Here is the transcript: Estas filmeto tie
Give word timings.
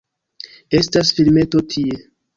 Estas 0.79 1.13
filmeto 1.19 1.65
tie 1.75 2.01